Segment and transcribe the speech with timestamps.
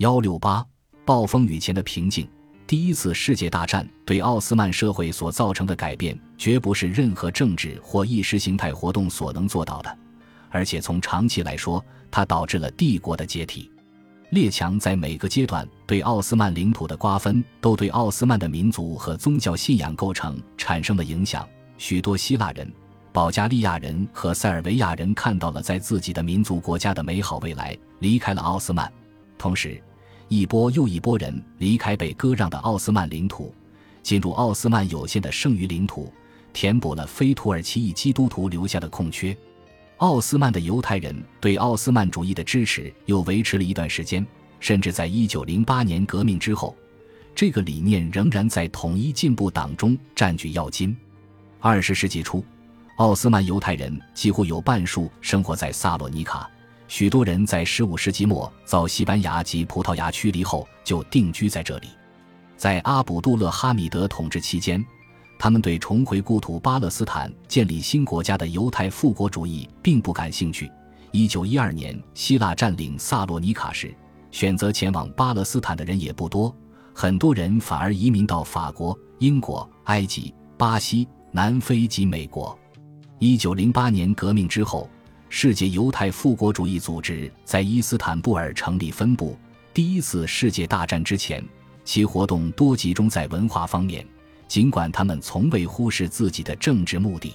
[0.00, 0.64] 幺六八
[1.04, 2.26] 暴风雨前的平静。
[2.66, 9.98] 第一次世界大战对奥斯曼社会所造成的改变，绝不是任何政治或意识形态活动所能做到的，
[10.48, 13.70] 而且从长期来说，它导致了帝国的解体。
[14.30, 21.46] 列强在每个阶段对奥斯曼领土的瓜分，都对奥斯曼的民族和宗教信仰构成产生了影响。
[21.76, 22.72] 许多希腊人、
[23.12, 28.90] 保加利亚人和塞尔维亚人看到了在自己的民族国家的美好未来，离开了奥斯曼。
[29.36, 29.82] 同时，
[30.30, 33.52] 一波又一波人离开被割让的奥斯曼领土，
[34.00, 36.12] 进入奥斯曼有限的剩余领土，
[36.52, 39.36] 填补了非土耳其裔基督徒留下的空缺。
[39.96, 44.24] 奥斯曼的犹太人对奥斯曼主义的支持又维持了一段时间，
[44.60, 46.76] 甚至在一九零八年革命之后，
[47.34, 50.96] 这个理念仍然在统一进步党中占据要津。
[51.58, 52.44] 二十世纪初，
[52.98, 56.48] 奥斯曼犹太人几乎有半数生活在萨洛尼卡。
[56.90, 61.86] 许多人在15世纪末遭西班牙及葡萄牙驱离后就定居在这里。
[62.56, 64.84] 在阿卜杜勒哈米德统治期间，
[65.38, 70.68] 他们对重回故土巴勒斯坦建立新国家的犹太复国主义并不感兴趣。
[71.12, 73.94] 1912年希腊占领萨洛尼卡时，
[74.32, 76.52] 选择前往巴勒斯坦的人也不多，
[76.92, 82.58] 很多人反而移民到法国、英国、埃及、巴西、南非及美国。
[83.20, 84.90] 1908年革命之后。
[85.32, 89.38] 世界犹太复国主义组织在伊斯坦布尔成立分部。
[89.72, 91.42] 第一次世界大战之前，
[91.84, 94.04] 其活动多集中在文化方面，
[94.48, 97.32] 尽管他们从未忽视自己的政治目的。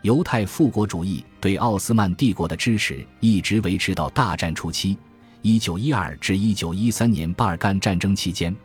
[0.00, 4.96] 犹太复国主义对奥斯曼帝国的支持一直维持到大战初期
[5.42, 8.56] （一九一二至一九一三年巴尔干战争期间）。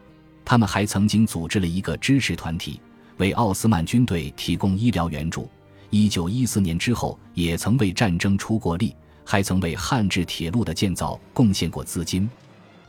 [0.46, 2.80] 他们还曾经组织了一个支持团体，
[3.18, 5.50] 为奥斯曼军队提供医疗援助。
[5.94, 12.28] 一九一四年之后，也曾为战争出过力，还曾为汉制铁路的建造贡献过资金。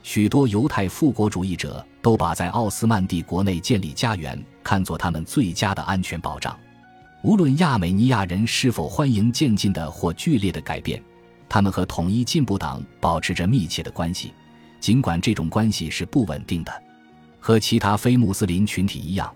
[0.02, 6.58] 许多犹太复国主义者都把在奥斯曼帝国内建立家园看作他们最佳的安全保障。
[7.22, 11.02] 无论亚美尼亚人是否欢迎渐进的或剧烈的改变，
[11.46, 14.32] 他们和统一进步党保持着密切的关系，
[14.80, 16.72] 尽管这种关系是不稳定的。
[17.38, 19.30] 和其他非穆斯林群体一样。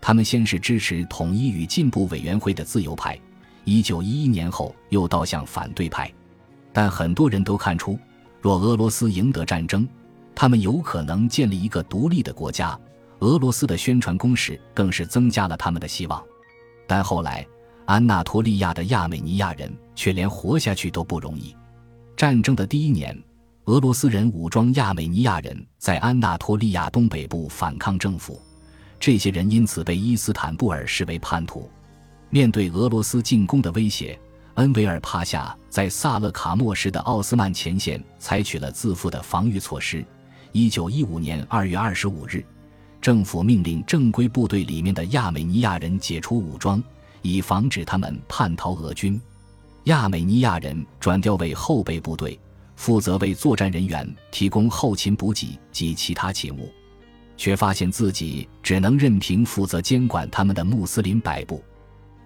[0.00, 3.18] 他们先是支持统一与进步委员会的自由派，
[3.64, 6.10] 一九一一年后又倒向反对派，
[6.72, 7.98] 但很多人都看出，
[8.40, 9.86] 若俄罗斯赢得战争，
[10.34, 12.78] 他们有可能建立一个独立的国家。
[13.18, 16.22] 俄罗斯的宣传攻势更是增加了他们的希望。
[16.86, 17.46] 但后来，
[17.84, 21.54] 安纳托利亚的亚美尼亚人却连活下去都不容易。
[22.16, 23.14] 战争的第一年，
[23.66, 28.40] 俄罗斯人武装亚美尼亚人在安纳托利亚东北部反抗政府。
[29.00, 31.68] 这些人因此被伊斯坦布尔视为叛徒。
[32.28, 34.16] 面对俄罗斯进攻的威胁，
[34.54, 40.04] 恩维尔帕夏在萨勒卡莫时的奥斯曼前线采取了自负的防御措施。
[40.52, 42.44] 一九一五年二月二十五日，
[43.00, 46.82] 政府命令正规部队里面的亚美尼亚人解除武装，
[47.22, 49.18] 以防止他们叛逃俄军。
[49.84, 52.38] 亚美尼亚人转调为后备部队，
[52.76, 56.70] 负责为作战人员提供后勤补给及其他勤务。
[57.40, 61.64] 却发现自己只能任凭负责监管他们的穆斯林摆布。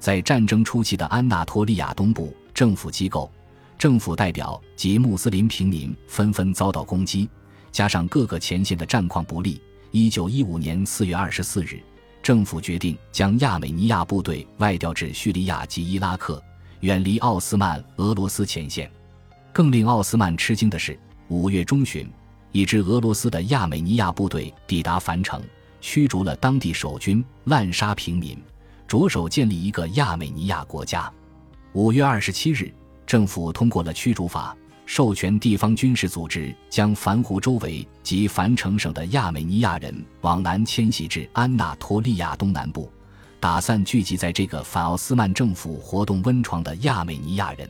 [0.01, 3.31] 在战争初期的安纳托利亚东部，政府机构、
[3.79, 7.31] 政府代表及穆斯林平民纷纷遭到攻击，
[7.71, 9.63] 加上各个前线的战况不利。
[9.93, 11.81] 一九一五年四月二十四日，
[12.21, 16.43] 政府决定将亚美尼亚部队外调至叙利亚及伊拉克，
[16.81, 18.91] 远离奥斯曼俄罗斯前线。
[19.53, 20.99] 更令奥斯曼吃惊的是，
[21.29, 22.05] 五月中旬。
[22.55, 25.43] 一支俄罗斯的亚美尼亚部队抵达樊城，
[25.81, 28.41] 驱逐了当地守军，滥杀平民，
[28.87, 31.13] 着手建立一个亚美尼亚国家。
[31.73, 32.73] 五月二十七日，
[33.05, 34.57] 政府通过了驱逐法，
[34.87, 42.89] 授权地方军事组织将樊湖周围及樊城省的亚美尼亚人往南迁徙至安纳托利亚东南部，
[43.41, 47.69] 打散聚集在这个反奥斯曼政府活动温床的亚美尼亚人。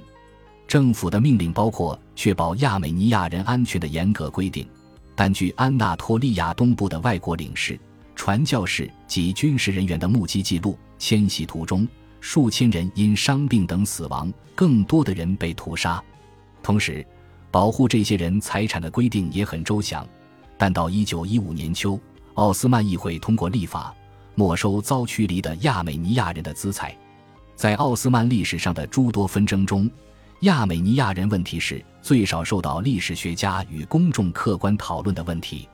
[0.75, 4.67] 政府的命令包括确保亚美尼亚人安全的严格规定，
[5.15, 7.79] 但据安纳托利亚东部的外国领事、
[8.17, 11.87] 传教士及军事人员的目击记录，迁徙途中
[12.21, 16.03] 数千人因伤病等死亡，更多的人被屠杀。
[16.61, 17.07] 同时，
[17.53, 20.05] 保护这些人财产的规定也很周详。
[20.59, 21.97] 但到1915年秋，
[22.35, 23.95] 奥斯曼议会通过立法，
[24.35, 26.93] 没收遭驱离的亚美尼亚人的资财。
[27.55, 29.89] 在奥斯曼历史上的诸多纷争中，
[30.41, 35.69] 亚美尼亚人问题是最少受到历史学家与公众客观讨论的问题。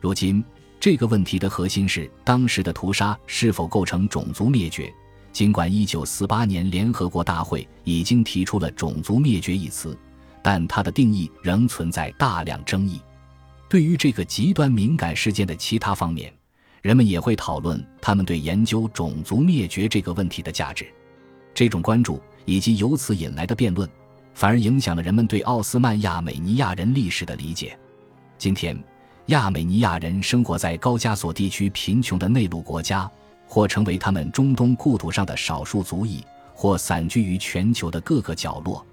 [0.00, 0.42] 如今，
[0.80, 4.92] 这个问题的核心是当时的屠杀是否构成种族灭绝。
[5.32, 9.94] 尽管1948年联合国大会已经提出了“种族灭绝”一词，
[10.42, 13.02] 但它的定义仍存在大量争议。
[13.68, 16.32] 对于这个极端敏感事件的其他方面，
[16.80, 20.86] 人们也会讨论他们对研究种族灭绝这个问题的价值。
[21.52, 23.86] 这种关注以及由此引来的辩论，
[24.32, 27.78] 反而影响了人们对奥斯曼亚美尼亚人历史的理解。
[28.38, 28.78] 今天，
[29.26, 33.10] 亚美尼亚人生活在高加索地区贫穷的内陆国家，
[33.46, 38.84] 或成为他们中东故土上的少数族裔，或散居于全球的各个角落。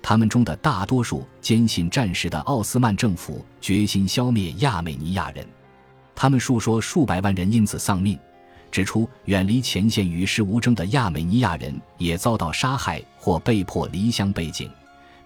[0.00, 5.46] 他们中的大多数坚信战时的奥斯曼政府决心消灭亚美尼亚人。
[6.14, 8.18] 他们述说数百万人因此丧命。
[8.72, 14.68] 指出，远离前线与世无争的亚美尼亚人也遭到杀害或被迫离乡背井，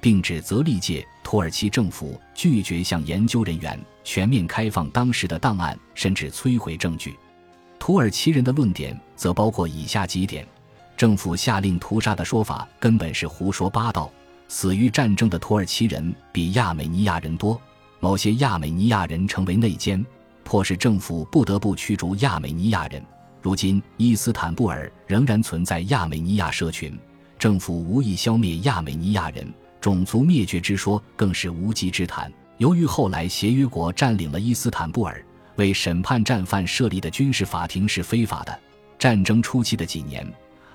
[0.01, 7.17] 并指责历届土耳其政府拒绝向研究人员全面开放当时的档案，甚至摧毁证据。
[7.79, 10.45] 土耳其人的论点则包括以下几点：
[10.97, 14.11] 政府下令屠杀的说法根本是胡说八道，
[14.49, 17.61] 死于战争的土耳其人比亚美尼亚人多，
[18.01, 20.05] 某些亚美尼亚人成为内奸，
[20.43, 23.01] 迫使政府不得不驱逐亚美尼亚人。
[23.43, 26.99] 如今，伊斯坦布尔仍然存在亚美尼亚社群，
[27.39, 29.47] 政府无意消灭亚美尼亚人，
[29.81, 32.33] 种族灭绝之说更是无稽之谈。
[32.59, 35.25] 由于后来协约国占领了伊斯坦布尔，
[35.57, 38.59] 为审判战犯设立的军事法庭是非法的。
[38.99, 40.27] 战争初期的几年，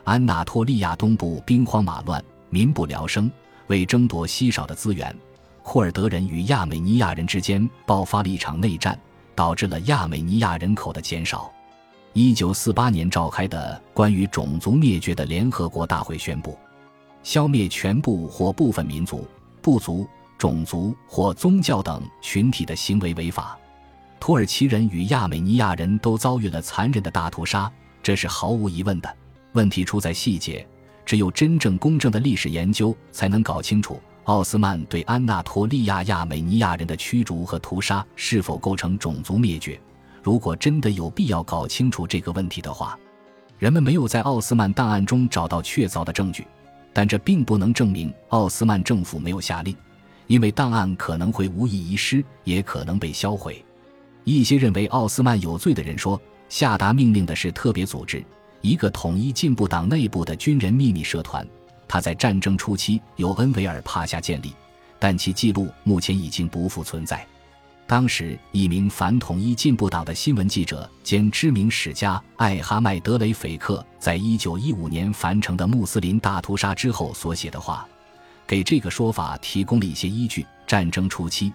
[0.04, 3.30] 安纳托利亚东部兵荒马乱，民不聊生。
[3.68, 5.16] 为争夺稀少的资源，
[5.63, 9.00] 库尔德人与亚美尼亚人之间爆发了一场内战，
[9.34, 11.52] 导致了亚美尼亚人口的减少。
[12.13, 16.58] 一九四八年召开的关于种族灭绝的联合国大会宣布，
[17.24, 19.25] 消灭全部或部分民族、
[19.62, 20.06] 部族、
[20.38, 23.58] 种族或宗教等群体的行为违法。
[24.19, 27.72] 土耳其人与亚美尼亚人都遭遇了残忍的大屠杀，
[28.04, 29.18] 这是毫无疑问的。
[29.54, 30.68] 问题出在细节，
[31.06, 39.80] 只有真正公正的历史研究才能搞清楚奥斯曼对安纳托利亚亚美尼亚人的驱逐和屠杀是否构成种族灭绝。
[40.23, 42.97] 如果真的有必要搞清楚这个问题的话，
[43.57, 46.45] 人们没有在奥斯曼档案中找到确凿的证据，
[46.94, 49.75] 但这并不能证明奥斯曼政府没有下令，
[50.27, 53.63] 因为档案可能会无意遗失，也可能被销毁。
[54.23, 56.19] 一些认为奥斯曼有罪的人说，
[56.50, 58.24] 下达命令的是特别组织，
[58.62, 61.47] 一个统一进步党内部的军人秘密社团，
[61.88, 64.53] 他在战争初期由恩维尔帕夏建立，
[65.00, 67.25] 但其记录目前已经不复存在。
[67.91, 77.85] 当时，一名反统一进步党的新闻记者兼知名史家艾哈迈德雷斐克，在一九一五年凡城的穆斯林大屠杀之后所写的话，
[78.47, 80.47] 给这个说法提供了一些依据。
[80.65, 81.51] 战争初期，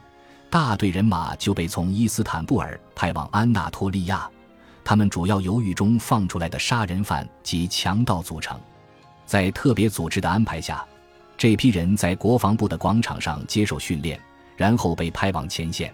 [0.50, 4.28] 大队人马就被从伊斯坦布尔派往安纳托利亚，
[4.84, 8.60] 他们主要由狱中放出来的杀人犯及强盗组成。
[9.24, 10.84] 在特别组织的安排下，
[11.38, 14.20] 这批人在国防部的广场上接受训练，
[14.54, 15.90] 然后被派往前线。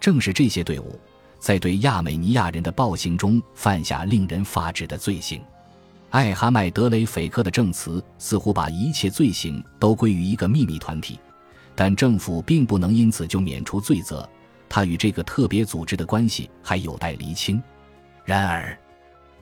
[0.00, 0.98] 正是这些队伍，
[1.38, 5.40] 在对亚美尼亚人的暴行中犯下令人发指的罪行。
[6.10, 11.18] 艾哈迈德雷斐克的证词似乎把一切罪行都归于一个秘密团体，
[11.74, 14.26] 但政府并不能因此就免除罪责。
[14.68, 17.62] 他与这个特别组织的关系还有待厘清。
[18.24, 18.78] 然而，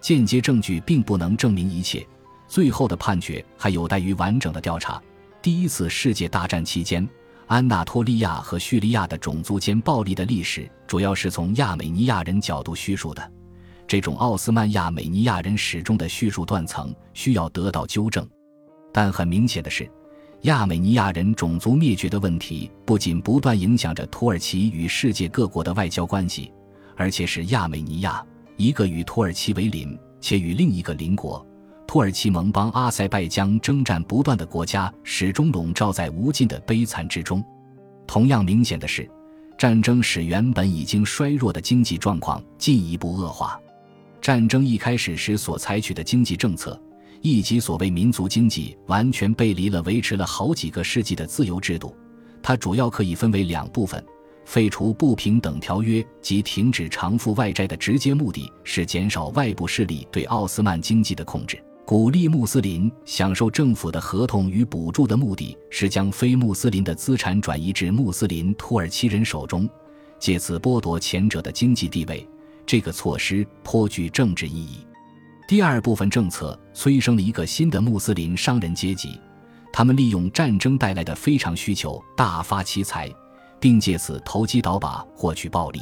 [0.01, 2.07] 间接证据并不能证明一切，
[2.49, 5.01] 最后的判决还有待于完整的调查。
[5.41, 7.09] 第一次世界大战期间。
[7.47, 13.33] 安纳托利亚和叙利亚的种族间暴力的历史，主要是从亚美尼亚人角度叙述的。
[13.87, 18.29] 这种奥斯曼亚美尼亚人始终的叙述断层需要得到纠正。
[18.93, 19.89] 但很明显的是，
[20.43, 26.53] 亚美尼亚人种族灭绝的问题不仅不断影响着土耳其与世界各国的外交关系，
[26.97, 28.27] 而且使亚美尼亚
[28.57, 31.46] 一个与土耳其为邻且与另一个邻国。
[31.97, 37.43] 土耳其盟邦阿塞拜疆征战不断的国家，始终笼罩在无尽的悲惨之中。
[38.07, 39.11] 同样明显的是，
[39.57, 43.59] 战争使原本已经衰弱的经济状况进一步恶化。
[44.21, 46.79] 战争一开始时所采取的经济政策，
[47.23, 51.97] 以及所谓民族经济，完全背离了维持了好几个世纪的自由制度。
[52.43, 54.05] 它主要可以分为两部分。
[54.45, 69.71] 废除不平等条约及停止偿付外债的直接目的是减少外部势力对奥斯曼经济的控制；鼓励穆斯林享受政府的合同与补助的目的是将非穆斯林的资产转移至穆斯林土耳其人手中，
[70.19, 72.29] 借此剥夺前者的经济地位。
[72.67, 74.85] 这个措施颇具政治意义。
[75.47, 79.21] 第二部分政策催生了一个新的穆斯林商人阶级，
[79.73, 83.09] 他们利用战争带来的非常需求大发其财。
[83.61, 85.81] 并借此投机倒把获取暴利，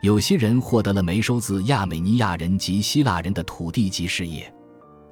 [0.00, 4.52] 有些人获得了没收自亚美尼亚人及希腊人的土地及事业，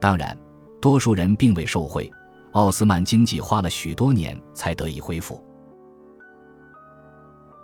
[0.04, 0.38] 当然，
[0.82, 2.12] 多数人并未受贿。
[2.52, 5.42] 奥斯曼经济花了许多年才得以恢复。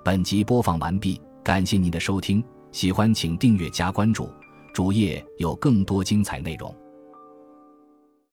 [0.02, 1.20] 本集播放完毕。
[1.44, 2.42] 感谢您的收听，
[2.72, 4.26] 喜欢请订阅加关注，
[4.72, 6.74] 主页有更多精彩内容。